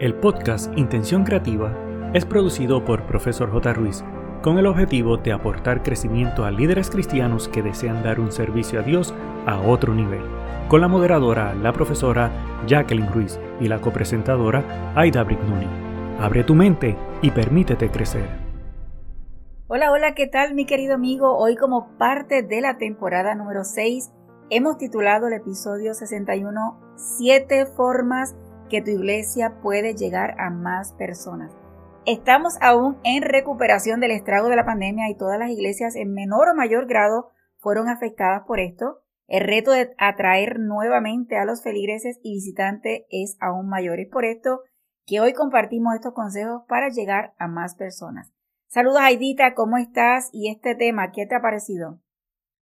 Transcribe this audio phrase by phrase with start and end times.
[0.00, 1.76] El podcast Intención Creativa
[2.14, 3.74] es producido por Profesor J.
[3.74, 4.02] Ruiz
[4.42, 8.82] con el objetivo de aportar crecimiento a líderes cristianos que desean dar un servicio a
[8.82, 9.12] Dios
[9.44, 10.22] a otro nivel,
[10.68, 12.30] con la moderadora, la profesora
[12.66, 15.68] Jacqueline Ruiz y la copresentadora Aida Brignoni.
[16.18, 18.26] Abre tu mente y permítete crecer.
[19.68, 21.36] Hola, hola, ¿qué tal mi querido amigo?
[21.36, 24.10] Hoy como parte de la temporada número 6
[24.48, 28.34] hemos titulado el episodio 61 Siete formas
[28.70, 31.52] que tu iglesia puede llegar a más personas.
[32.06, 36.48] Estamos aún en recuperación del estrago de la pandemia y todas las iglesias en menor
[36.48, 39.02] o mayor grado fueron afectadas por esto.
[39.26, 44.00] El reto de atraer nuevamente a los feligreses y visitantes es aún mayor.
[44.00, 44.62] Es por esto
[45.04, 48.32] que hoy compartimos estos consejos para llegar a más personas.
[48.66, 50.30] Saludos Aidita, ¿cómo estás?
[50.32, 52.00] Y este tema, ¿qué te ha parecido?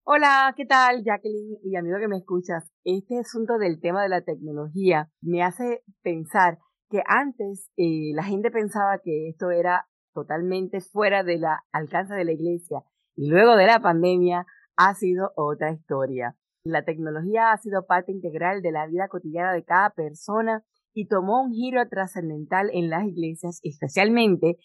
[0.02, 2.72] Hola, ¿qué tal Jacqueline y amigo que me escuchas?
[2.84, 8.50] Este asunto del tema de la tecnología me hace pensar que antes eh, la gente
[8.50, 12.82] pensaba que esto era totalmente fuera del alcance de la iglesia
[13.14, 16.34] y luego de la pandemia ha sido otra historia.
[16.64, 20.64] La tecnología ha sido parte integral de la vida cotidiana de cada persona
[20.94, 24.56] y tomó un giro trascendental en las iglesias, especialmente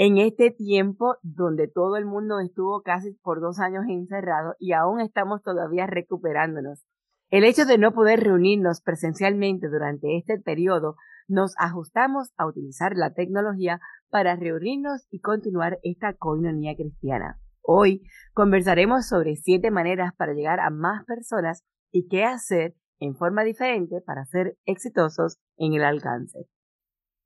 [0.00, 5.00] en este tiempo donde todo el mundo estuvo casi por dos años encerrado y aún
[5.00, 6.84] estamos todavía recuperándonos.
[7.30, 10.94] El hecho de no poder reunirnos presencialmente durante este periodo,
[11.26, 17.40] nos ajustamos a utilizar la tecnología para reunirnos y continuar esta coinonía cristiana.
[17.60, 18.02] Hoy
[18.32, 24.00] conversaremos sobre siete maneras para llegar a más personas y qué hacer en forma diferente
[24.00, 26.46] para ser exitosos en el alcance.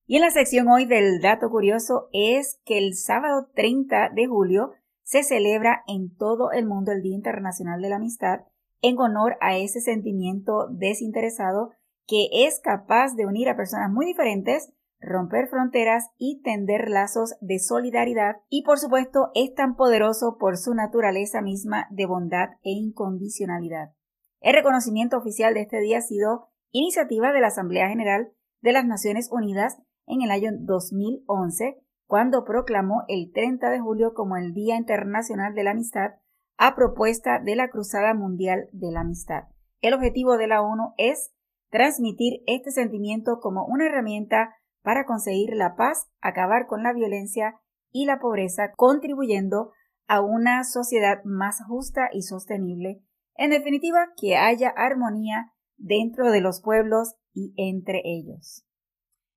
[0.06, 4.72] Y en la sección hoy del dato curioso es que el sábado 30 de julio
[5.02, 8.40] se celebra en todo el mundo el Día Internacional de la Amistad
[8.80, 11.70] en honor a ese sentimiento desinteresado
[12.06, 17.60] que es capaz de unir a personas muy diferentes, romper fronteras y tender lazos de
[17.60, 23.92] solidaridad y por supuesto es tan poderoso por su naturaleza misma de bondad e incondicionalidad.
[24.40, 28.84] El reconocimiento oficial de este día ha sido iniciativa de la Asamblea General de las
[28.84, 34.76] Naciones Unidas en el año 2011, cuando proclamó el 30 de julio como el Día
[34.76, 36.12] Internacional de la Amistad
[36.58, 39.44] a propuesta de la Cruzada Mundial de la Amistad.
[39.80, 41.32] El objetivo de la ONU es
[41.70, 47.60] transmitir este sentimiento como una herramienta para conseguir la paz, acabar con la violencia
[47.90, 49.72] y la pobreza, contribuyendo
[50.06, 53.02] a una sociedad más justa y sostenible.
[53.34, 58.66] En definitiva, que haya armonía dentro de los pueblos y entre ellos.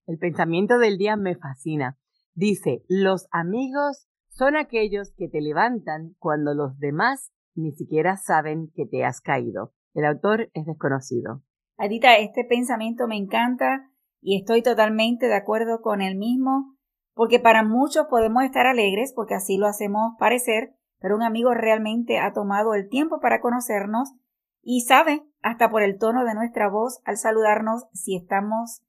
[0.08, 1.98] El pensamiento del día me fascina.
[2.36, 8.86] Dice, los amigos son aquellos que te levantan cuando los demás ni siquiera saben que
[8.86, 9.74] te has caído.
[9.94, 11.42] El autor es desconocido.
[11.78, 13.90] Adita, este pensamiento me encanta
[14.22, 16.76] y estoy totalmente de acuerdo con el mismo,
[17.14, 22.20] porque para muchos podemos estar alegres porque así lo hacemos parecer, pero un amigo realmente
[22.20, 24.14] ha tomado el tiempo para conocernos
[24.62, 28.82] y sabe, hasta por el tono de nuestra voz al saludarnos, si estamos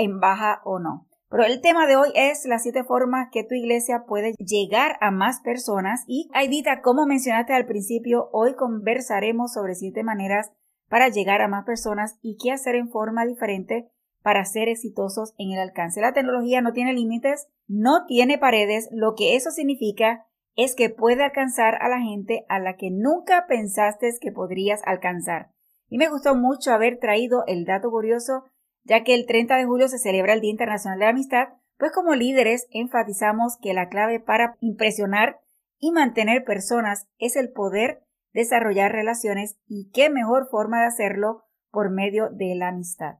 [0.00, 1.06] en baja o no.
[1.30, 5.12] Pero el tema de hoy es las siete formas que tu iglesia puede llegar a
[5.12, 6.02] más personas.
[6.08, 10.50] Y Aidita, como mencionaste al principio, hoy conversaremos sobre siete maneras
[10.88, 13.88] para llegar a más personas y qué hacer en forma diferente
[14.22, 16.00] para ser exitosos en el alcance.
[16.00, 21.22] La tecnología no tiene límites, no tiene paredes, lo que eso significa es que puede
[21.22, 25.52] alcanzar a la gente a la que nunca pensaste que podrías alcanzar.
[25.88, 28.44] Y me gustó mucho haber traído el dato curioso
[28.90, 31.92] ya que el 30 de julio se celebra el Día Internacional de la Amistad, pues
[31.92, 35.38] como líderes enfatizamos que la clave para impresionar
[35.78, 38.02] y mantener personas es el poder
[38.32, 43.18] desarrollar relaciones y qué mejor forma de hacerlo por medio de la amistad.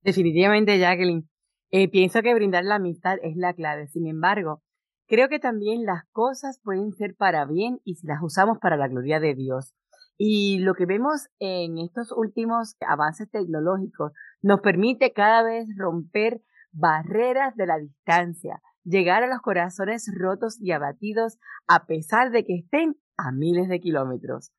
[0.00, 1.28] Definitivamente, Jacqueline.
[1.70, 3.88] Eh, pienso que brindar la amistad es la clave.
[3.88, 4.62] Sin embargo,
[5.06, 8.88] creo que también las cosas pueden ser para bien y si las usamos para la
[8.88, 9.74] gloria de Dios.
[10.16, 14.12] Y lo que vemos en estos últimos avances tecnológicos
[14.42, 20.72] nos permite cada vez romper barreras de la distancia, llegar a los corazones rotos y
[20.72, 24.52] abatidos a pesar de que estén a miles de kilómetros.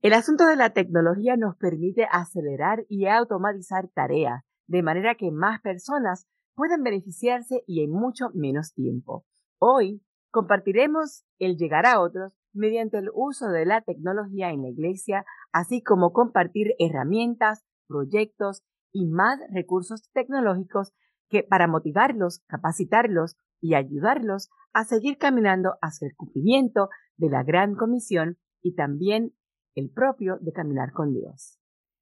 [0.00, 5.60] El asunto de la tecnología nos permite acelerar y automatizar tareas, de manera que más
[5.60, 9.24] personas pueden beneficiarse y en mucho menos tiempo.
[9.58, 15.24] Hoy compartiremos el llegar a otros mediante el uso de la tecnología en la iglesia,
[15.52, 18.62] así como compartir herramientas, proyectos
[18.92, 20.92] y más recursos tecnológicos
[21.28, 27.74] que para motivarlos, capacitarlos y ayudarlos a seguir caminando hacia el cumplimiento de la gran
[27.74, 29.34] comisión y también
[29.74, 31.58] el propio de caminar con Dios.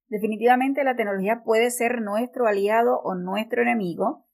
[0.09, 4.25] Definitivamente la tecnología puede ser nuestro aliado o nuestro enemigo.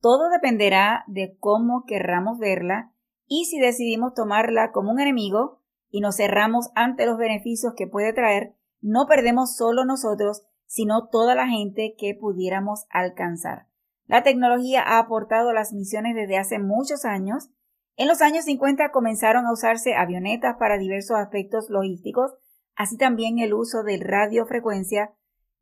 [0.00, 2.92] Todo dependerá de cómo querramos verla
[3.26, 5.59] y si decidimos tomarla como un enemigo
[5.90, 11.34] y nos cerramos ante los beneficios que puede traer, no perdemos solo nosotros, sino toda
[11.34, 13.66] la gente que pudiéramos alcanzar.
[14.06, 17.50] La tecnología ha aportado las misiones desde hace muchos años.
[17.96, 22.34] En los años 50 comenzaron a usarse avionetas para diversos aspectos logísticos,
[22.74, 25.12] así también el uso de radiofrecuencia,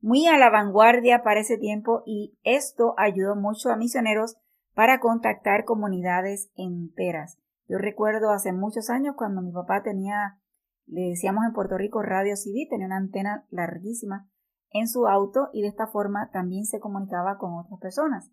[0.00, 4.36] muy a la vanguardia para ese tiempo y esto ayudó mucho a misioneros
[4.74, 7.38] para contactar comunidades enteras.
[7.68, 10.40] Yo recuerdo hace muchos años cuando mi papá tenía,
[10.86, 14.28] le decíamos en Puerto Rico Radio CD, tenía una antena larguísima
[14.70, 18.30] en su auto y de esta forma también se comunicaba con otras personas.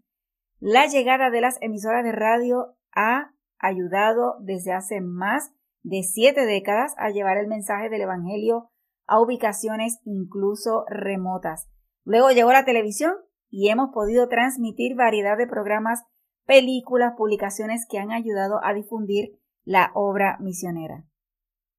[0.60, 5.52] La llegada de las emisoras de radio ha ayudado desde hace más
[5.84, 8.72] de siete décadas a llevar el mensaje del Evangelio
[9.06, 11.70] a ubicaciones incluso remotas.
[12.04, 13.14] Luego llegó la televisión
[13.50, 16.04] y hemos podido transmitir variedad de programas,
[16.46, 21.04] películas, publicaciones que han ayudado a difundir la obra misionera.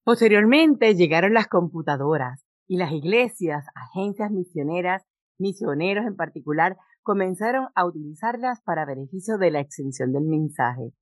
[0.05, 5.05] Posteriormente llegaron las computadoras y las iglesias, agencias misioneras,
[5.39, 10.93] misioneros en particular, comenzaron a utilizarlas para beneficio de la extensión del mensaje.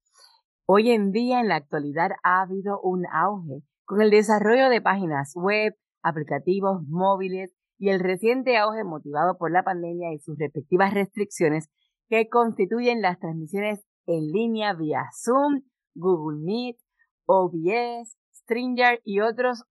[0.67, 5.32] Hoy en día, en la actualidad, ha habido un auge con el desarrollo de páginas
[5.34, 11.69] web, aplicativos móviles y el reciente auge motivado por la pandemia y sus respectivas restricciones
[12.08, 15.62] que constituyen las transmisiones en línea vía Zoom,
[15.94, 16.76] Google Meet,
[17.26, 19.64] OBS, Stringer y otros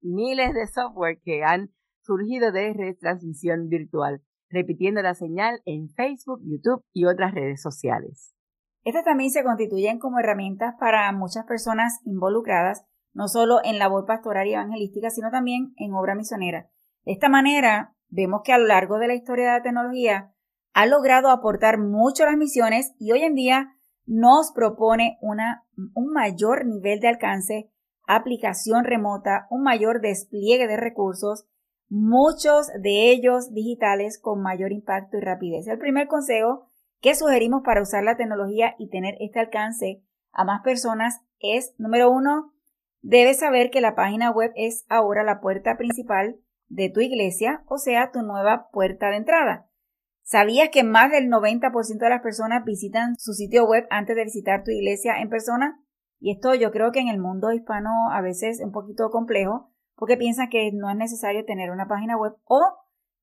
[0.00, 1.70] miles de software que han
[2.02, 8.34] surgido de retransmisión virtual, repitiendo la señal en Facebook, YouTube y otras redes sociales.
[8.84, 12.84] Estas también se constituyen como herramientas para muchas personas involucradas
[13.18, 16.68] no solo en labor pastoral y evangelística, sino también en obra misionera.
[17.04, 20.32] De esta manera, vemos que a lo largo de la historia de la tecnología
[20.78, 23.74] ha logrado aportar mucho a las misiones y hoy en día
[24.06, 27.68] nos propone una, un mayor nivel de alcance,
[28.06, 31.48] aplicación remota, un mayor despliegue de recursos,
[31.88, 35.66] muchos de ellos digitales con mayor impacto y rapidez.
[35.66, 36.68] El primer consejo
[37.00, 42.08] que sugerimos para usar la tecnología y tener este alcance a más personas es, número
[42.08, 42.52] uno,
[43.00, 46.36] Debes saber que la página web es ahora la puerta principal
[46.66, 49.67] de tu iglesia, o sea, tu nueva puerta de entrada.
[50.30, 54.62] ¿Sabías que más del 90% de las personas visitan su sitio web antes de visitar
[54.62, 55.82] tu iglesia en persona?
[56.20, 59.72] Y esto yo creo que en el mundo hispano a veces es un poquito complejo
[59.94, 62.60] porque piensan que no es necesario tener una página web o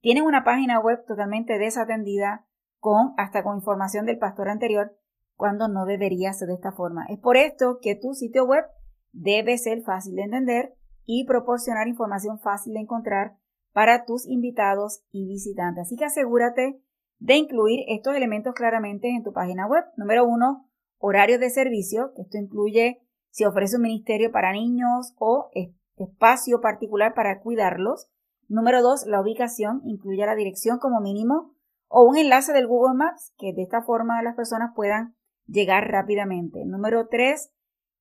[0.02, 2.48] tienen una página web totalmente desatendida
[2.80, 4.98] con hasta con información del pastor anterior
[5.36, 7.06] cuando no debería ser de esta forma.
[7.10, 8.66] Es por esto que tu sitio web
[9.12, 10.74] debe ser fácil de entender
[11.04, 13.38] y proporcionar información fácil de encontrar
[13.74, 15.84] para tus invitados y visitantes.
[15.84, 16.82] Así que asegúrate
[17.20, 19.84] de incluir estos elementos claramente en tu página web.
[19.98, 25.50] Número uno, horarios de servicio, que esto incluye si ofrece un ministerio para niños o
[25.96, 28.08] espacio particular para cuidarlos.
[28.48, 31.54] Número dos, la ubicación, incluye la dirección como mínimo
[31.88, 35.16] o un enlace del Google Maps, que de esta forma las personas puedan
[35.48, 36.66] llegar rápidamente.
[36.66, 37.52] Número tres,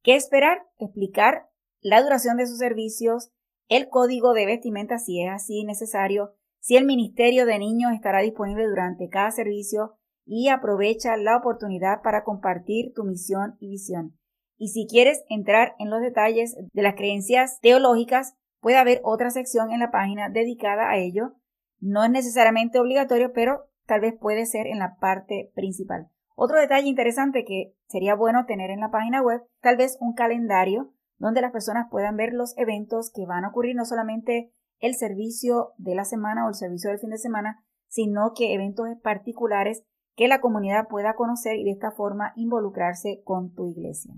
[0.04, 0.66] ¿Qué esperar?
[0.78, 1.48] Explicar
[1.80, 3.30] la duración de sus servicios,
[3.68, 6.34] el código de vestimenta si es así necesario,
[6.64, 12.24] si el Ministerio de Niños estará disponible durante cada servicio y aprovecha la oportunidad para
[12.24, 14.16] compartir tu misión y visión.
[14.56, 19.72] Y si quieres entrar en los detalles de las creencias teológicas, puede haber otra sección
[19.72, 21.34] en la página dedicada a ello.
[21.80, 26.08] No es necesariamente obligatorio, pero tal vez puede ser en la parte principal.
[26.34, 30.94] Otro detalle interesante que sería bueno tener en la página web, tal vez un calendario
[31.18, 34.50] donde las personas puedan ver los eventos que van a ocurrir, no solamente
[34.84, 38.86] el servicio de la semana o el servicio del fin de semana, sino que eventos
[39.02, 39.82] particulares
[40.14, 44.12] que la comunidad pueda conocer y de esta forma involucrarse con tu iglesia.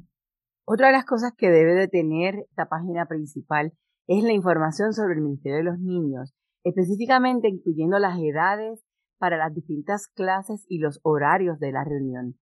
[0.65, 3.75] Otra de las cosas que debe de tener esta página principal
[4.09, 8.85] es la información sobre el Ministerio de los Niños, específicamente incluyendo las edades
[9.19, 12.41] para las distintas clases y los horarios de la reunión.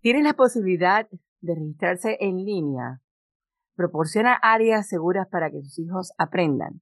[0.00, 1.08] Tienen la posibilidad
[1.40, 3.00] de registrarse en línea.
[3.74, 6.80] Proporciona áreas seguras para que sus hijos aprendan.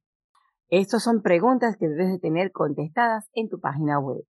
[0.69, 4.25] Estas son preguntas que debes de tener contestadas en tu página web.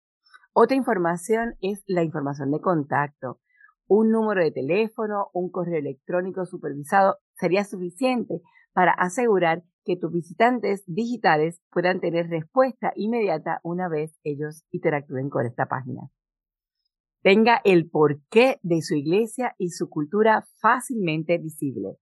[0.54, 3.40] Otra información es la información de contacto.
[3.88, 8.42] Un número de teléfono, un correo electrónico supervisado sería suficiente
[8.72, 15.48] para asegurar que tus visitantes digitales puedan tener respuesta inmediata una vez ellos interactúen con
[15.48, 16.12] esta página.
[17.24, 21.98] Tenga el porqué de su iglesia y su cultura fácilmente visible.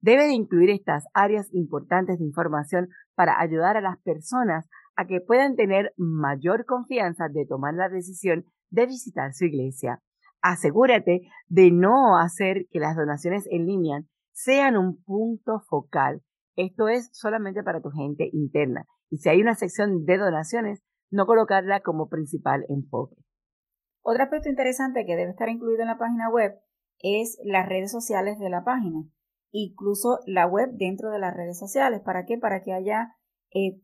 [0.00, 5.20] Debe de incluir estas áreas importantes de información para ayudar a las personas a que
[5.20, 10.00] puedan tener mayor confianza de tomar la decisión de visitar su iglesia.
[10.40, 14.02] asegúrate de no hacer que las donaciones en línea
[14.32, 16.22] sean un punto focal.
[16.54, 18.84] Esto es solamente para tu gente interna.
[19.10, 23.16] Y si hay una sección de donaciones, no colocarla como principal enfoque.
[24.02, 26.52] Otro aspecto interesante que debe estar incluido en la página web
[27.00, 29.04] es las redes sociales de la página,
[29.50, 32.00] incluso la web dentro de las redes sociales.
[32.04, 32.38] ¿Para qué?
[32.38, 33.14] Para que haya
[33.52, 33.80] eh,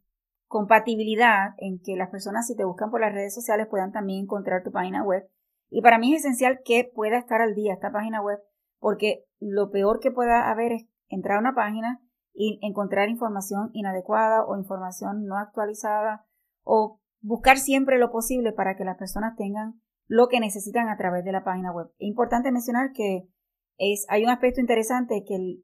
[0.47, 4.63] compatibilidad en que las personas si te buscan por las redes sociales puedan también encontrar
[4.63, 5.29] tu página web.
[5.71, 8.39] Y para mí es esencial que pueda estar al día esta página web
[8.79, 12.01] porque lo peor que pueda haber es entrar a una página
[12.35, 16.27] y encontrar información inadecuada o información no actualizada
[16.63, 21.25] o buscar siempre lo posible para que las personas tengan lo que necesitan a través
[21.25, 21.87] de la página web.
[21.99, 23.27] Es importante mencionar que
[23.79, 25.63] es, hay un aspecto interesante que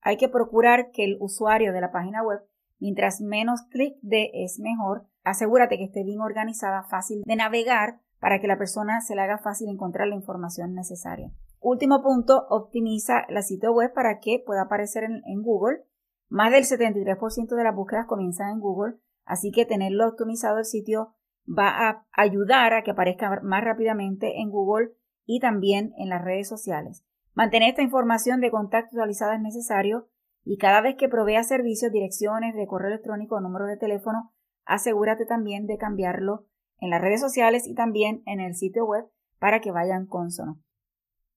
[0.00, 2.40] hay que procurar que el usuario de la página web
[2.82, 5.06] Mientras menos clic de es mejor.
[5.22, 9.38] Asegúrate que esté bien organizada, fácil de navegar para que la persona se le haga
[9.38, 11.30] fácil encontrar la información necesaria.
[11.60, 15.84] Último punto, optimiza la sitio web para que pueda aparecer en, en Google.
[16.28, 21.14] Más del 73% de las búsquedas comienzan en Google, así que tenerlo optimizado el sitio
[21.46, 24.90] va a ayudar a que aparezca más rápidamente en Google
[25.24, 27.04] y también en las redes sociales.
[27.34, 30.08] Mantener esta información de contacto actualizada es necesario
[30.44, 34.32] y cada vez que provea servicios, direcciones de correo electrónico o número de teléfono,
[34.64, 36.46] asegúrate también de cambiarlo
[36.78, 39.06] en las redes sociales y también en el sitio web
[39.38, 40.60] para que vayan consono.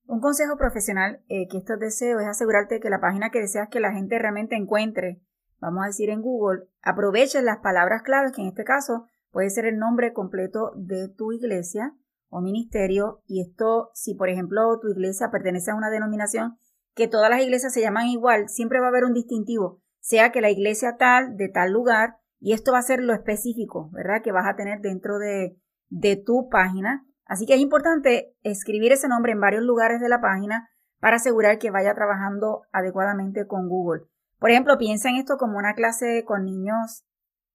[0.07, 3.79] Un consejo profesional eh, que esto deseo es asegurarte que la página que deseas que
[3.79, 5.21] la gente realmente encuentre,
[5.59, 9.65] vamos a decir en Google, aproveches las palabras claves, que en este caso puede ser
[9.65, 11.95] el nombre completo de tu iglesia
[12.29, 13.21] o ministerio.
[13.27, 16.57] Y esto, si por ejemplo tu iglesia pertenece a una denominación
[16.93, 20.41] que todas las iglesias se llaman igual, siempre va a haber un distintivo, sea que
[20.41, 24.21] la iglesia tal, de tal lugar, y esto va a ser lo específico, ¿verdad?
[24.23, 25.57] Que vas a tener dentro de,
[25.89, 27.05] de tu página.
[27.25, 31.57] Así que es importante escribir ese nombre en varios lugares de la página para asegurar
[31.57, 34.03] que vaya trabajando adecuadamente con Google.
[34.39, 37.05] Por ejemplo, piensa en esto como una clase con niños,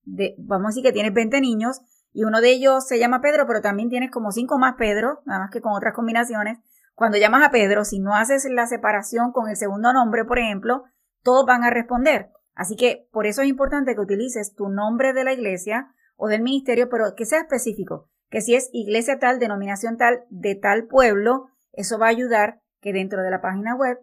[0.02, 1.80] de, vamos a decir que tienes 20 niños
[2.12, 5.40] y uno de ellos se llama Pedro, pero también tienes como 5 más Pedro, nada
[5.40, 6.58] más que con otras combinaciones.
[6.94, 10.84] Cuando llamas a Pedro, si no haces la separación con el segundo nombre, por ejemplo,
[11.22, 12.30] todos van a responder.
[12.54, 16.42] Así que por eso es importante que utilices tu nombre de la iglesia o del
[16.42, 21.46] ministerio, pero que sea específico, que si es iglesia tal, denominación tal, de tal pueblo,
[21.72, 23.98] eso va a ayudar que dentro de la página web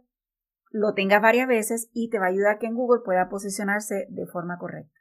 [0.72, 4.26] lo tengas varias veces y te va a ayudar que en Google pueda posicionarse de
[4.26, 5.00] forma correcta.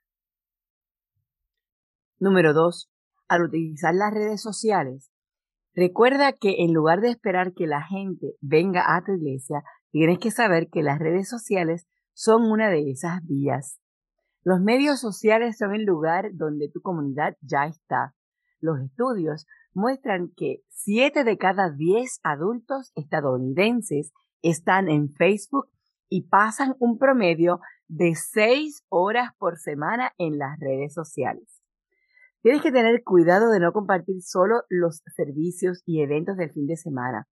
[2.18, 2.90] Número 2.
[3.28, 5.10] Al utilizar las redes sociales,
[5.76, 10.30] Recuerda que en lugar de esperar que la gente venga a tu iglesia, tienes que
[10.30, 13.78] saber que las redes sociales son una de esas vías.
[14.42, 18.14] Los medios sociales son el lugar donde tu comunidad ya está.
[18.58, 25.68] Los estudios muestran que 7 de cada 10 adultos estadounidenses están en Facebook
[26.08, 31.55] y pasan un promedio de 6 horas por semana en las redes sociales.
[32.46, 36.76] Tienes que tener cuidado de no compartir solo los servicios y eventos del fin de
[36.76, 37.26] semana.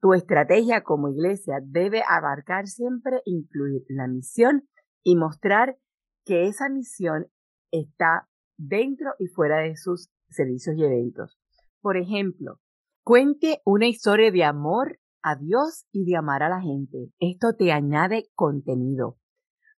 [0.00, 4.68] Tu estrategia como iglesia debe abarcar siempre incluir la misión
[5.04, 5.78] y mostrar
[6.24, 7.28] que esa misión
[7.70, 11.38] está dentro y fuera de sus servicios y eventos.
[11.80, 12.58] Por ejemplo,
[13.04, 17.12] cuente una historia de amor a Dios y de amar a la gente.
[17.20, 19.16] Esto te añade contenido.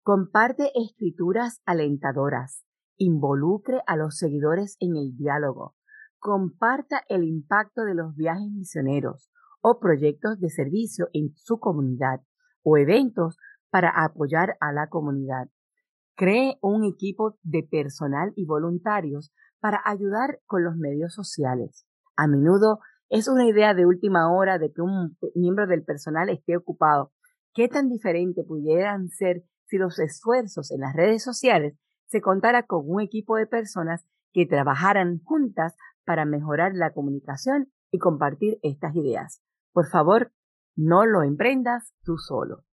[0.02, 2.64] Comparte escrituras alentadoras
[2.96, 5.75] involucre a los seguidores en el diálogo,
[6.18, 9.30] comparta el impacto de los viajes misioneros
[9.61, 12.20] o proyectos de servicio en su comunidad
[12.62, 13.37] o eventos
[13.70, 15.49] para apoyar a la comunidad.
[16.14, 21.87] Cree un equipo de personal y voluntarios para ayudar con los medios sociales.
[22.16, 26.56] A menudo es una idea de última hora de que un miembro del personal esté
[26.56, 27.12] ocupado.
[27.54, 31.78] ¿Qué tan diferente pudieran ser si los esfuerzos en las redes sociales
[32.12, 34.04] se contara con un equipo de personas
[34.35, 39.42] que trabajaran juntas para mejorar la comunicación y compartir estas ideas.
[39.73, 40.31] Por favor,
[40.76, 42.64] no lo emprendas tú solo.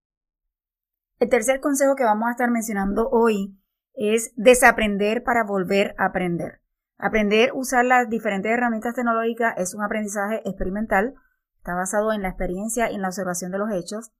[1.19, 3.57] El tercer consejo que vamos a estar mencionando hoy
[3.93, 6.59] es desaprender para volver a aprender.
[6.97, 11.15] Aprender a usar las diferentes herramientas tecnológicas es un aprendizaje experimental,
[11.59, 14.11] está basado en la experiencia y en la observación de los hechos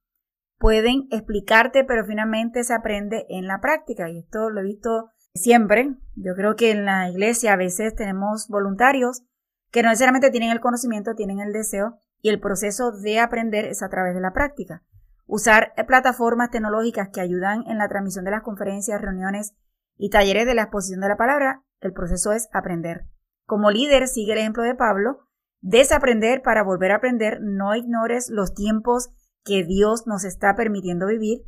[0.60, 4.10] pueden explicarte, pero finalmente se aprende en la práctica.
[4.10, 5.96] Y esto lo he visto siempre.
[6.16, 9.22] Yo creo que en la iglesia a veces tenemos voluntarios
[9.70, 13.82] que no necesariamente tienen el conocimiento, tienen el deseo y el proceso de aprender es
[13.82, 14.84] a través de la práctica.
[15.24, 19.54] Usar plataformas tecnológicas que ayudan en la transmisión de las conferencias, reuniones
[19.96, 23.06] y talleres de la exposición de la palabra, el proceso es aprender.
[23.46, 25.20] Como líder, sigue el ejemplo de Pablo
[25.62, 29.10] desaprender para volver a aprender, no ignores los tiempos
[29.44, 31.42] que Dios nos está permitiendo vivir,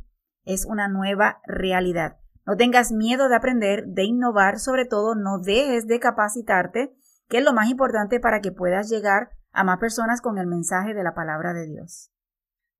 [0.45, 2.17] es una nueva realidad.
[2.45, 6.93] No tengas miedo de aprender, de innovar, sobre todo no dejes de capacitarte,
[7.29, 10.93] que es lo más importante para que puedas llegar a más personas con el mensaje
[10.93, 12.11] de la palabra de Dios.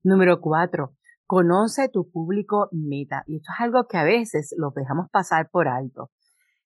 [0.03, 3.23] Número cuatro, conoce tu público meta.
[3.25, 6.11] Y esto es algo que a veces lo dejamos pasar por alto.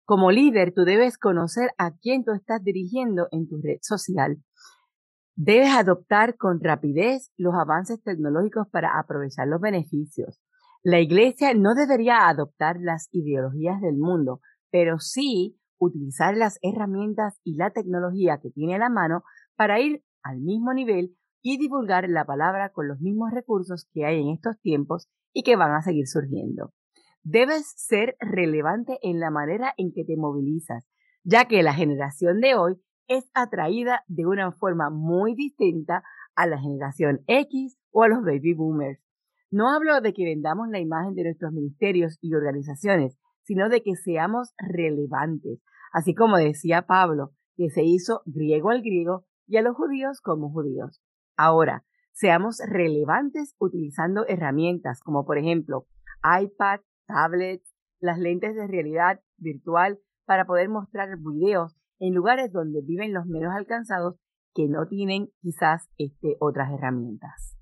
[0.04, 4.38] Como líder, tú debes conocer a quién tú estás dirigiendo en tu red social.
[5.40, 10.42] Debes adoptar con rapidez los avances tecnológicos para aprovechar los beneficios.
[10.82, 14.42] La iglesia no debería adoptar las ideologías del mundo,
[14.72, 19.22] pero sí utilizar las herramientas y la tecnología que tiene a la mano
[19.56, 24.20] para ir al mismo nivel y divulgar la palabra con los mismos recursos que hay
[24.20, 26.74] en estos tiempos y que van a seguir surgiendo.
[27.22, 30.88] Debes ser relevante en la manera en que te movilizas,
[31.24, 36.04] ya que la generación de hoy es atraída de una forma muy distinta
[36.36, 39.02] a la generación X o a los baby boomers.
[39.50, 43.96] No hablo de que vendamos la imagen de nuestros ministerios y organizaciones, sino de que
[43.96, 45.62] seamos relevantes,
[45.94, 50.52] así como decía Pablo, que se hizo griego al griego y a los judíos como
[50.52, 51.02] judíos.
[51.38, 55.88] Ahora, seamos relevantes utilizando herramientas como por ejemplo
[56.24, 63.14] iPad, tablets, las lentes de realidad virtual para poder mostrar videos en lugares donde viven
[63.14, 64.16] los menos alcanzados
[64.54, 67.56] que no tienen quizás este, otras herramientas.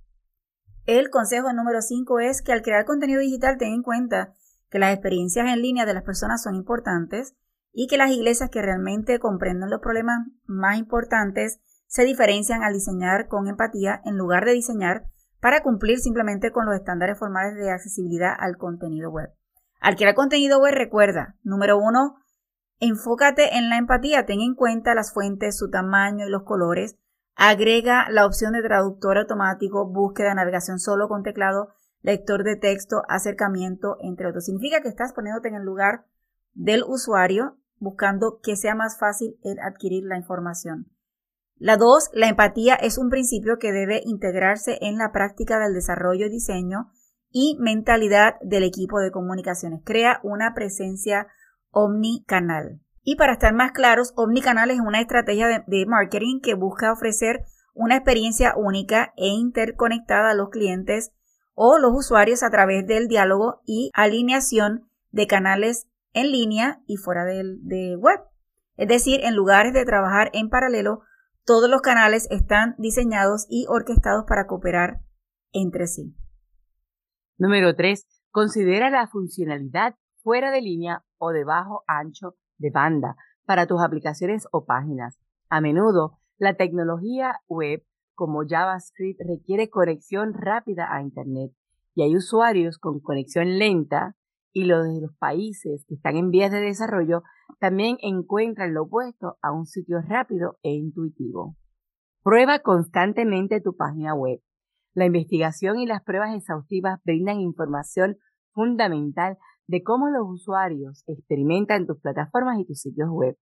[0.85, 4.33] El consejo número 5 es que al crear contenido digital ten en cuenta
[4.69, 7.35] que las experiencias en línea de las personas son importantes
[7.73, 13.27] y que las iglesias que realmente comprenden los problemas más importantes se diferencian al diseñar
[13.27, 15.05] con empatía en lugar de diseñar
[15.41, 19.29] para cumplir simplemente con los estándares formales de accesibilidad al contenido web.
[19.79, 22.15] Al crear contenido web recuerda, número uno,
[22.79, 26.97] enfócate en la empatía, ten en cuenta las fuentes, su tamaño y los colores,
[27.35, 31.67] Agrega la opción de traductor automático, búsqueda, navegación solo con teclado,
[32.01, 34.45] lector de texto, acercamiento, entre otros.
[34.45, 36.05] Significa que estás poniéndote en el lugar
[36.53, 40.89] del usuario buscando que sea más fácil el adquirir la información.
[41.57, 46.29] La dos, la empatía es un principio que debe integrarse en la práctica del desarrollo
[46.29, 46.91] diseño
[47.31, 49.81] y mentalidad del equipo de comunicaciones.
[49.83, 51.27] Crea una presencia
[51.75, 52.79] omnicanal.
[53.03, 57.97] Y para estar más claros, Omnicanal es una estrategia de, marketing que busca ofrecer una
[57.97, 61.11] experiencia única e interconectada a los clientes
[61.53, 67.25] o los usuarios a través del diálogo y alineación de canales en línea y fuera
[67.25, 68.21] de web.
[68.77, 71.01] Es decir, en lugares de trabajar en paralelo,
[71.45, 75.01] todos los canales están diseñados y orquestados para cooperar
[75.51, 76.15] entre sí.
[77.37, 78.07] Número 3.
[78.31, 84.47] Considera la funcionalidad fuera de línea o de bajo ancho de banda para tus aplicaciones
[84.51, 85.17] o páginas.
[85.49, 91.51] A menudo, la tecnología web como JavaScript requiere conexión rápida a Internet
[91.93, 94.15] y hay usuarios con conexión lenta
[94.51, 97.23] y los de los países que están en vías de desarrollo
[97.59, 101.55] también encuentran lo opuesto a un sitio rápido e intuitivo.
[102.23, 104.39] Prueba constantemente tu página web.
[104.93, 108.17] La investigación y las pruebas exhaustivas brindan información
[108.53, 113.37] fundamental de cómo los usuarios experimentan tus plataformas y tus sitios web.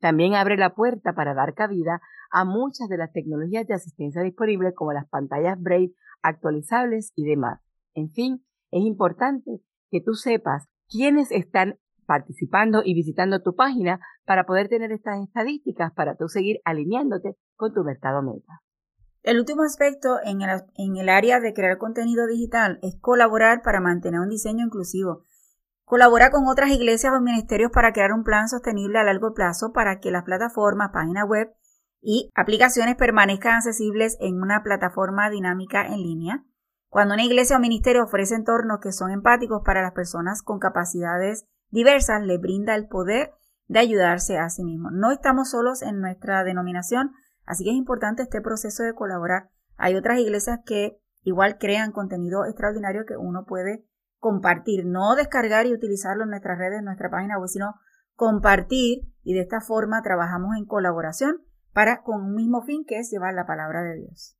[0.00, 4.74] También abre la puerta para dar cabida a muchas de las tecnologías de asistencia disponibles
[4.74, 7.60] como las pantallas Braille actualizables y demás.
[7.94, 9.60] En fin, es importante
[9.90, 15.92] que tú sepas quiénes están participando y visitando tu página para poder tener estas estadísticas
[15.92, 18.60] para tú seguir alineándote con tu mercado meta.
[19.22, 23.80] El último aspecto en el, en el área de crear contenido digital es colaborar para
[23.80, 25.24] mantener un diseño inclusivo
[25.86, 30.00] Colabora con otras iglesias o ministerios para crear un plan sostenible a largo plazo para
[30.00, 31.54] que las plataformas, páginas web
[32.02, 36.44] y aplicaciones permanezcan accesibles en una plataforma dinámica en línea.
[36.88, 41.46] Cuando una iglesia o ministerio ofrece entornos que son empáticos para las personas con capacidades
[41.70, 43.30] diversas, le brinda el poder
[43.68, 44.90] de ayudarse a sí mismo.
[44.90, 47.12] No estamos solos en nuestra denominación,
[47.44, 49.50] así que es importante este proceso de colaborar.
[49.76, 53.84] Hay otras iglesias que igual crean contenido extraordinario que uno puede
[54.26, 57.74] compartir, no descargar y utilizarlo en nuestras redes, en nuestra página web, sino
[58.16, 61.36] compartir y de esta forma trabajamos en colaboración
[61.72, 64.36] para con un mismo fin que es llevar la palabra de Dios.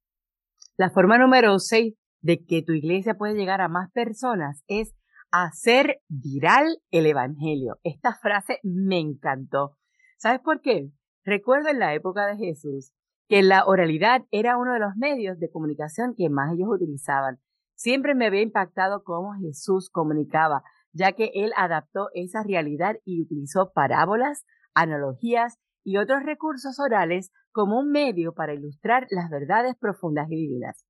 [0.76, 4.92] La forma número 6 de que tu iglesia puede llegar a más personas es
[5.30, 7.78] hacer viral el evangelio.
[7.84, 9.76] Esta frase me encantó.
[10.18, 10.90] ¿Sabes por qué?
[11.24, 12.92] Recuerdo en la época de Jesús
[13.28, 17.38] que la oralidad era uno de los medios de comunicación que más ellos utilizaban.
[17.76, 20.62] Siempre me había impactado cómo Jesús comunicaba,
[20.92, 27.78] ya que él adaptó esa realidad y utilizó parábolas, analogías y otros recursos orales como
[27.78, 30.86] un medio para ilustrar las verdades profundas y divinas.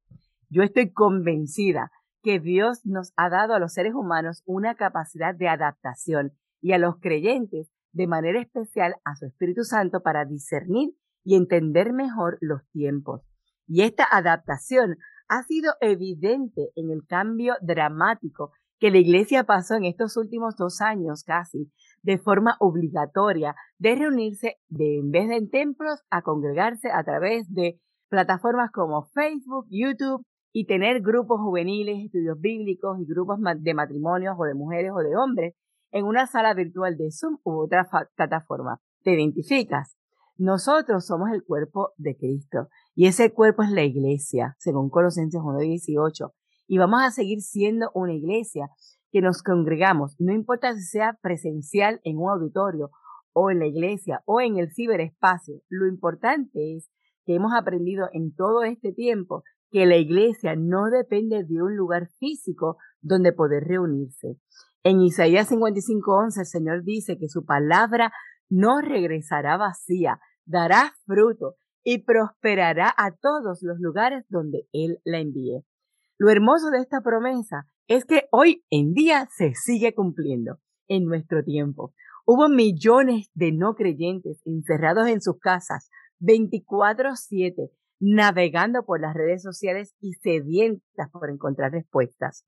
[0.48, 1.90] Yo estoy convencida
[2.22, 6.78] que Dios nos ha dado a los seres humanos una capacidad de adaptación y a
[6.78, 10.94] los creyentes de manera especial a su Espíritu Santo para discernir
[11.24, 13.22] y entender mejor los tiempos.
[13.66, 19.84] Y esta adaptación ha sido evidente en el cambio dramático que la Iglesia pasó en
[19.84, 21.70] estos últimos dos años casi
[22.02, 27.52] de forma obligatoria de reunirse de en vez de en templos a congregarse a través
[27.52, 34.36] de plataformas como Facebook, YouTube y tener grupos juveniles, estudios bíblicos y grupos de matrimonios
[34.38, 35.54] o de mujeres o de hombres
[35.90, 38.78] en una sala virtual de Zoom u otra plataforma.
[39.02, 39.95] Te identificas.
[40.38, 46.32] Nosotros somos el cuerpo de Cristo y ese cuerpo es la iglesia, según Colosenses 1.18
[46.68, 48.68] y vamos a seguir siendo una iglesia
[49.12, 52.90] que nos congregamos, no importa si sea presencial en un auditorio
[53.32, 56.90] o en la iglesia o en el ciberespacio, lo importante es
[57.24, 62.08] que hemos aprendido en todo este tiempo que la iglesia no depende de un lugar
[62.18, 64.38] físico donde poder reunirse.
[64.82, 68.12] En Isaías 55:11 el Señor dice que su palabra
[68.48, 75.64] no regresará vacía, dará fruto y prosperará a todos los lugares donde Él la envíe.
[76.18, 81.44] Lo hermoso de esta promesa es que hoy en día se sigue cumpliendo en nuestro
[81.44, 81.92] tiempo.
[82.24, 89.94] Hubo millones de no creyentes encerrados en sus casas 24/7, navegando por las redes sociales
[90.00, 92.44] y sedientas por encontrar respuestas,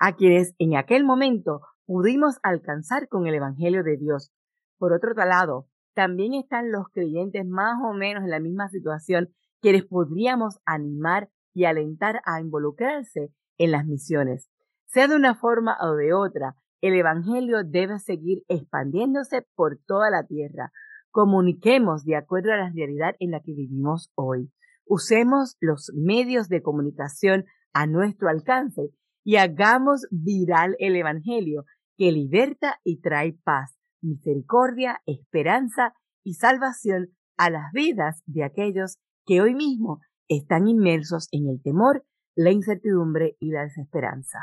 [0.00, 4.30] a quienes en aquel momento pudimos alcanzar con el Evangelio de Dios.
[4.78, 9.84] Por otro lado, también están los creyentes más o menos en la misma situación, quienes
[9.84, 14.48] podríamos animar y alentar a involucrarse en las misiones.
[14.86, 20.24] Sea de una forma o de otra, el Evangelio debe seguir expandiéndose por toda la
[20.24, 20.70] tierra.
[21.10, 24.52] Comuniquemos de acuerdo a la realidad en la que vivimos hoy.
[24.86, 28.90] Usemos los medios de comunicación a nuestro alcance
[29.24, 31.64] y hagamos viral el Evangelio
[31.96, 39.40] que liberta y trae paz, misericordia, esperanza y salvación a las vidas de aquellos que
[39.40, 44.38] hoy mismo están inmersos en el temor, la incertidumbre y la desesperanza.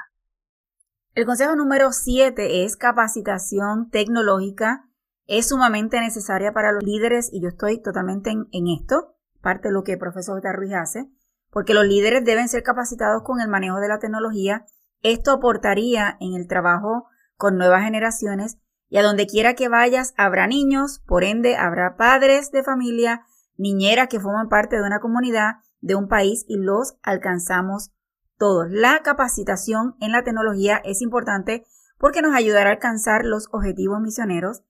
[1.13, 4.89] El consejo número 7 es capacitación tecnológica.
[5.28, 9.84] Es sumamente necesaria para los líderes y yo estoy totalmente en, esto, parte de lo
[9.84, 10.52] que el profesor J.
[10.52, 11.10] Ruiz hace,
[11.52, 14.65] porque los líderes deben ser capacitados con el manejo de la tecnología.
[15.04, 18.58] Esto aportaría en el trabajo con nuevas generaciones
[18.95, 23.25] y a donde quiera que vayas habrá niños, por ende habrá padres de familia,
[23.58, 27.91] niñeras que forman parte de una comunidad de un país y los alcanzamos
[28.38, 28.67] todos.
[28.69, 31.65] La capacitación en la tecnología es importante
[31.97, 34.63] porque nos ayudará a alcanzar los objetivos misioneros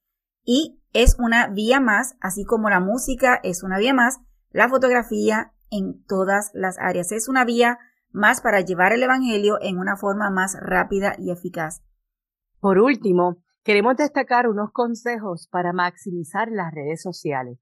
[0.44, 5.54] y es una vía más, así como la música es una vía más, la fotografía
[5.70, 7.78] en todas las áreas es una vía
[8.10, 11.84] más para llevar el Evangelio en una forma más rápida y eficaz.
[12.60, 17.58] Por último, queremos destacar unos consejos para maximizar las redes sociales.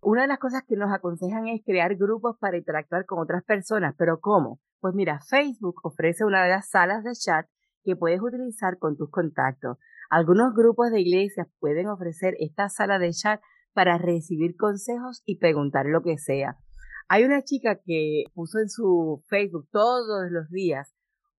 [0.00, 3.94] Una de las cosas que nos aconsejan es crear grupos para interactuar con otras personas,
[3.98, 4.60] pero ¿cómo?
[4.80, 7.46] Pues mira, Facebook ofrece una de las salas de chat
[7.84, 9.76] que puedes utilizar con tus contactos.
[10.08, 13.42] Algunos grupos de iglesias pueden ofrecer esta sala de chat
[13.74, 16.56] para recibir consejos y preguntar lo que sea.
[17.08, 20.94] Hay una chica que puso en su Facebook todos los días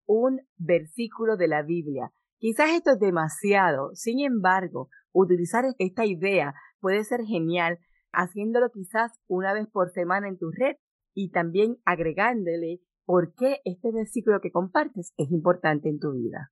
[0.04, 2.12] un versículo de la Biblia.
[2.40, 7.78] Quizás esto es demasiado, sin embargo, utilizar esta idea puede ser genial
[8.12, 10.76] haciéndolo quizás una vez por semana en tu red
[11.12, 16.50] y también agregándole por qué este versículo que compartes es importante en tu vida.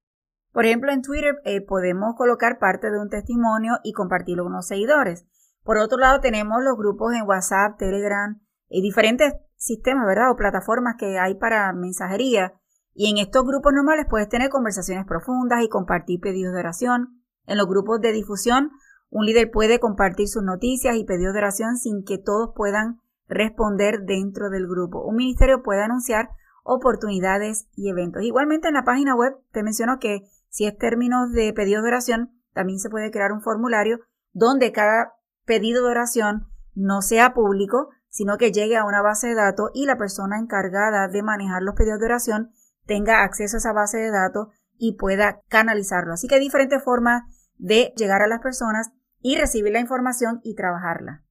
[0.52, 4.66] Por ejemplo, en Twitter eh, podemos colocar parte de un testimonio y compartirlo con los
[4.66, 5.26] seguidores.
[5.62, 10.32] Por otro lado, tenemos los grupos en WhatsApp, Telegram y diferentes sistemas, ¿verdad?
[10.32, 12.52] O plataformas que hay para mensajería.
[13.00, 17.22] Y en estos grupos normales puedes tener conversaciones profundas y compartir pedidos de oración.
[17.46, 18.72] En los grupos de difusión
[19.08, 24.00] un líder puede compartir sus noticias y pedidos de oración sin que todos puedan responder
[24.00, 25.04] dentro del grupo.
[25.04, 26.30] Un ministerio puede anunciar
[26.64, 28.24] oportunidades y eventos.
[28.24, 32.32] Igualmente en la página web te menciono que si es términos de pedidos de oración,
[32.52, 34.00] también se puede crear un formulario
[34.32, 35.12] donde cada
[35.44, 39.86] pedido de oración no sea público, sino que llegue a una base de datos y
[39.86, 42.50] la persona encargada de manejar los pedidos de oración
[42.88, 44.48] tenga acceso a esa base de datos
[44.78, 46.14] y pueda canalizarlo.
[46.14, 47.22] Así que hay diferentes formas
[47.56, 51.22] de llegar a las personas y recibir la información y trabajarla.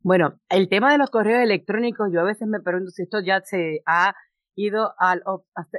[0.00, 3.40] Bueno, el tema de los correos electrónicos, yo a veces me pregunto si esto ya
[3.42, 4.14] se ha
[4.54, 5.16] ido a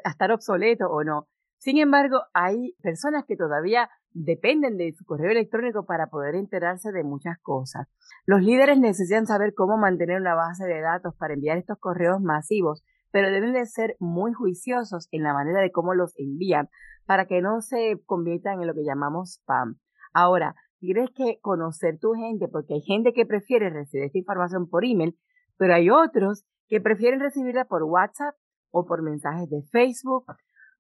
[0.05, 1.27] estar obsoleto o no.
[1.57, 7.03] Sin embargo, hay personas que todavía dependen de su correo electrónico para poder enterarse de
[7.03, 7.87] muchas cosas.
[8.25, 12.83] Los líderes necesitan saber cómo mantener una base de datos para enviar estos correos masivos,
[13.17, 16.69] pero deben de ser muy juiciosos en la manera de cómo los envían
[17.07, 19.79] para que no se conviertan en lo que llamamos spam.
[20.13, 24.85] Ahora, tienes que conocer tu gente porque hay gente que prefiere recibir esta información por
[24.85, 25.17] email,
[25.57, 28.35] pero hay otros que prefieren recibirla por WhatsApp
[28.69, 30.25] o por mensajes de Facebook.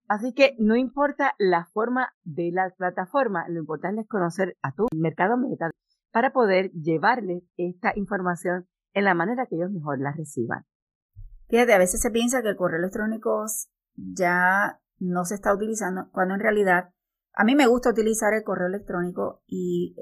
[0.07, 4.85] Así que no importa la forma de la plataforma, lo importante es conocer a tu
[4.95, 5.71] mercado meta
[6.11, 10.65] para poder llevarles esta información en la manera que ellos mejor la reciban.
[11.49, 13.45] Fíjate, a veces se piensa que el correo electrónico
[13.95, 16.89] ya no se está utilizando, cuando en realidad
[17.33, 19.95] a mí me gusta utilizar el correo electrónico y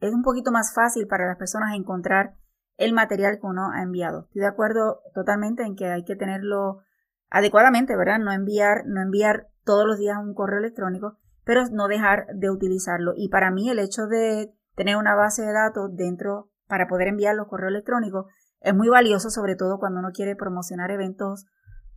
[0.00, 2.36] es un poquito más fácil para las personas encontrar
[2.76, 4.26] el material que uno ha enviado.
[4.26, 6.82] Estoy de acuerdo totalmente en que hay que tenerlo
[7.28, 8.18] adecuadamente, ¿verdad?
[8.18, 13.14] No enviar, no enviar todos los días un correo electrónico, pero no dejar de utilizarlo.
[13.16, 17.34] Y para mí el hecho de tener una base de datos dentro para poder enviar
[17.34, 18.26] los correos electrónicos
[18.66, 21.46] es muy valioso, sobre todo cuando uno quiere promocionar eventos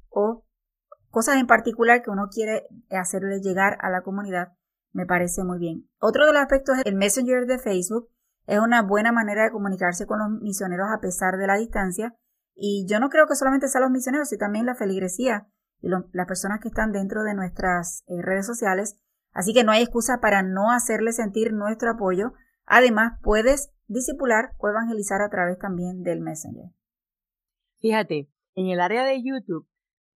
[0.07, 0.45] o
[1.09, 4.49] cosas en particular que uno quiere hacerle llegar a la comunidad.
[4.91, 5.89] Me parece muy bien.
[5.99, 8.09] Otro de los aspectos es el Messenger de Facebook.
[8.45, 12.15] Es una buena manera de comunicarse con los misioneros a pesar de la distancia.
[12.53, 15.47] Y yo no creo que solamente sean los misioneros, sino también la feligresía
[15.81, 18.95] y las personas que están dentro de nuestras eh, redes sociales.
[19.31, 22.33] Así que no hay excusa para no hacerle sentir nuestro apoyo.
[22.67, 26.71] Además, puedes discipular o evangelizar a través también del Messenger.
[27.79, 29.67] Fíjate, en el área de YouTube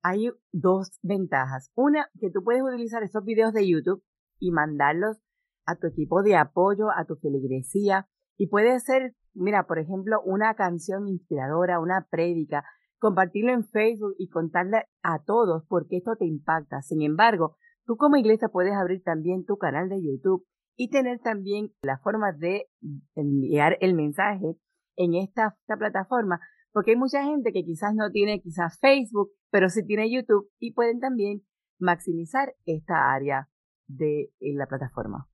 [0.04, 1.72] hay dos ventajas.
[1.76, 4.04] Una, que tú puedes utilizar estos videos de YouTube
[4.40, 5.18] y mandarlos
[5.66, 8.08] a tu equipo de apoyo, a tu feligresía.
[8.38, 12.64] Y puede ser, mira, por ejemplo, una canción inspiradora, una prédica,
[13.00, 16.82] compartirlo en Facebook y contarle a todos porque esto te impacta.
[16.82, 17.56] Sin embargo,
[17.86, 22.32] tú como iglesia puedes abrir también tu canal de YouTube y tener también la forma
[22.32, 22.70] de
[23.16, 24.58] enviar el mensaje
[24.96, 26.40] en esta, esta plataforma,
[26.72, 30.74] porque hay mucha gente que quizás no tiene quizás Facebook, pero sí tiene YouTube y
[30.74, 31.44] pueden también
[31.80, 33.50] maximizar esta área
[33.88, 35.28] de la plataforma.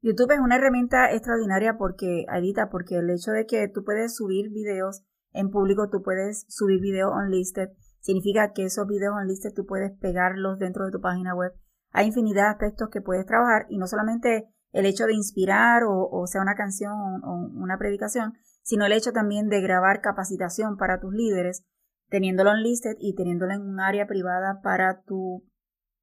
[0.00, 4.50] YouTube es una herramienta extraordinaria porque, Adita, porque el hecho de que tú puedes subir
[4.50, 7.70] videos en público, tú puedes subir videos unlisted,
[8.00, 11.52] significa que esos videos unlisted tú puedes pegarlos dentro de tu página web.
[11.90, 16.26] Hay infinidad de aspectos que puedes trabajar y no solamente el hecho de inspirar o,
[16.26, 16.92] sea una canción
[17.24, 21.64] o, una predicación, sino el hecho también de grabar capacitación para tus líderes,
[22.08, 25.42] teniéndolo unlisted y teniéndolo en un área privada para tus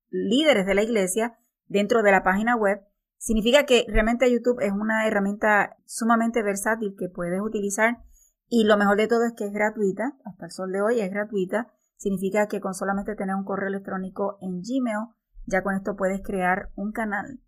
[0.10, 2.82] líderes de la iglesia dentro de la página web,
[3.17, 8.04] significa que realmente YouTube es una herramienta sumamente versátil que puedes utilizar.
[8.47, 11.10] Y lo mejor de todo es que es gratuita, hasta el sol de hoy es
[11.10, 15.08] gratuita, significa que con solamente tener un correo electrónico en Gmail,
[15.47, 17.39] ya con esto puedes crear un canal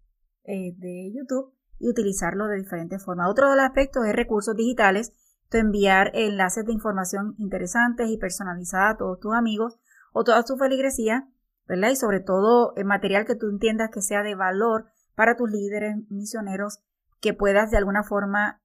[0.48, 3.30] eh, de YouTube y utilizarlo de diferentes formas.
[3.30, 5.14] Otro de los aspectos es recursos digitales,
[5.52, 9.78] enviar enlaces de información interesantes y personalizadas a todos tus amigos
[10.12, 11.30] o toda tu feligresía
[11.68, 11.90] ¿verdad?
[11.90, 15.98] Y sobre todo el material que tú entiendas que sea de valor para tus líderes
[16.10, 16.80] misioneros,
[17.20, 18.62] que puedas de alguna forma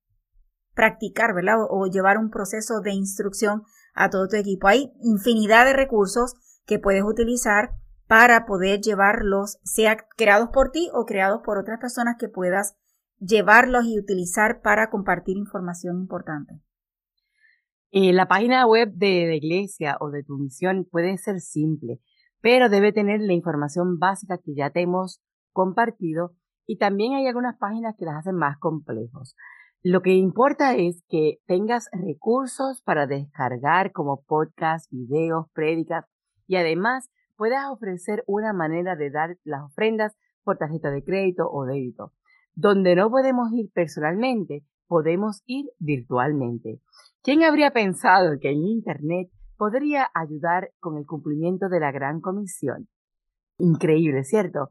[0.75, 1.57] practicar, ¿verdad?
[1.69, 3.65] O, llevar un proceso de instrucción
[3.95, 4.69] a todo tu equipo.
[4.69, 7.73] Hay infinidad de recursos que puedes utilizar
[8.13, 12.77] para poder llevarlos, sea creados por ti o creados por otras personas que puedas
[13.19, 16.61] llevarlos y utilizar para compartir información importante.
[17.91, 22.03] Eh, la página web de la iglesia o de tu misión puede ser simple
[22.43, 25.23] pero debe tener la información básica que ya te hemos
[25.53, 26.35] compartido
[26.67, 29.37] y también hay algunas páginas que las hacen más complejos.
[29.83, 36.05] Lo que importa es que tengas recursos para descargar como podcast, videos, prédicas
[36.47, 41.65] y además puedas ofrecer una manera de dar las ofrendas por tarjeta de crédito o
[41.65, 42.13] débito.
[42.55, 46.81] Donde no podemos ir personalmente, podemos ir virtualmente.
[47.23, 49.31] ¿Quién habría pensado que en Internet
[49.63, 52.89] podría ayudar con el cumplimiento de la gran comisión.
[53.59, 54.71] Increíble, ¿cierto?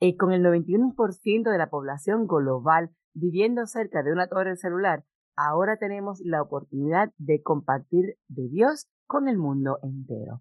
[0.00, 5.04] Eh, con el 91% de la población global viviendo cerca de una torre celular,
[5.36, 10.40] ahora tenemos la oportunidad de compartir de Dios con el mundo entero.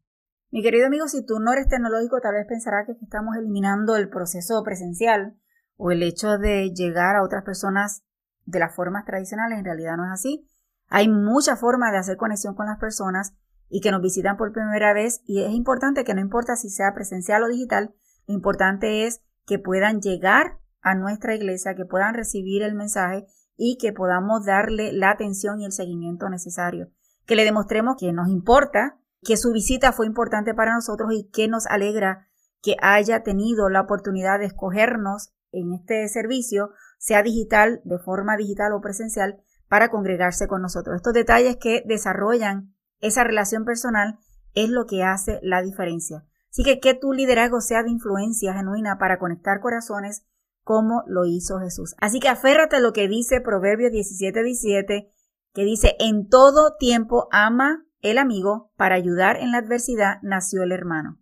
[0.51, 4.09] Mi querido amigo, si tú no eres tecnológico, tal vez pensarás que estamos eliminando el
[4.09, 5.37] proceso presencial
[5.77, 8.03] o el hecho de llegar a otras personas
[8.45, 9.59] de las formas tradicionales.
[9.59, 10.49] En realidad no es así.
[10.87, 13.35] Hay muchas formas de hacer conexión con las personas
[13.69, 16.95] y que nos visitan por primera vez y es importante que no importa si sea
[16.95, 17.93] presencial o digital,
[18.27, 23.77] lo importante es que puedan llegar a nuestra iglesia, que puedan recibir el mensaje y
[23.77, 26.89] que podamos darle la atención y el seguimiento necesario,
[27.27, 31.47] que le demostremos que nos importa, que su visita fue importante para nosotros y que
[31.47, 32.27] nos alegra
[32.61, 38.73] que haya tenido la oportunidad de escogernos en este servicio sea digital, de forma digital
[38.73, 40.97] o presencial, para congregarse con nosotros.
[40.97, 44.19] Estos detalles que desarrollan esa relación personal
[44.53, 46.25] es lo que hace la diferencia.
[46.51, 50.25] Así que que tu liderazgo sea de influencia genuina para conectar corazones
[50.63, 51.95] como lo hizo Jesús.
[51.99, 55.11] Así que aférrate a lo que dice Proverbios 17, 17,
[55.53, 60.71] que dice, en todo tiempo ama el amigo, para ayudar en la adversidad nació el
[60.71, 61.19] hermano.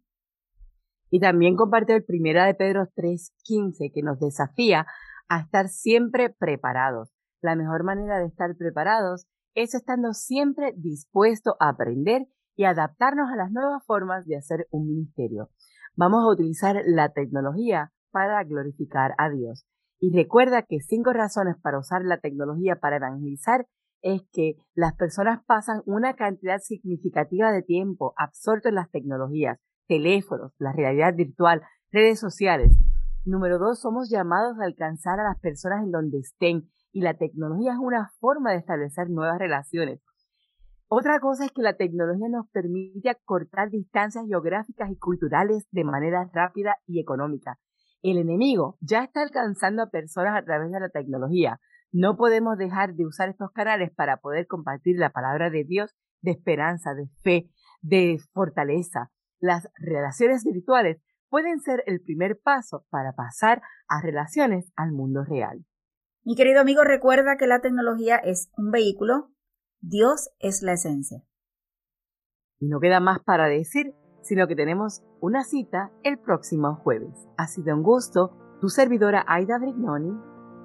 [1.10, 4.86] Y también compartió el primera de Pedro 3:15 que nos desafía
[5.30, 7.12] a estar siempre preparados.
[7.42, 13.36] La mejor manera de estar preparados es estando siempre dispuesto a aprender y adaptarnos a
[13.36, 15.50] las nuevas formas de hacer un ministerio.
[15.96, 19.66] Vamos a utilizar la tecnología para glorificar a Dios.
[20.00, 23.68] Y recuerda que cinco razones para usar la tecnología para evangelizar
[24.14, 30.54] es que las personas pasan una cantidad significativa de tiempo absorto en las tecnologías, teléfonos,
[30.60, 32.78] la realidad virtual, redes sociales.
[33.26, 37.74] Número dos, somos llamados a alcanzar a las personas en donde estén y la tecnología
[37.74, 40.00] es una forma de establecer nuevas relaciones.
[40.88, 46.30] Otra cosa es que la tecnología nos permite acortar distancias geográficas y culturales de manera
[46.34, 47.60] rápida y económica.
[48.02, 51.60] El enemigo ya está alcanzando a personas a través de la tecnología.
[51.92, 56.32] No podemos dejar de usar estos canales para poder compartir la palabra de Dios de
[56.32, 57.50] esperanza, de fe,
[57.82, 59.12] de fortaleza.
[59.40, 65.66] Las relaciones virtuales pueden ser el primer paso para pasar a relaciones al mundo real.
[66.24, 69.32] Mi querido amigo, recuerda que la tecnología es un vehículo
[69.80, 71.24] Dios es la esencia.
[72.60, 77.14] Y no queda más para decir, sino que tenemos una cita el próximo jueves.
[77.38, 80.37] Ha sido un gusto, tu servidora Aida Brignoni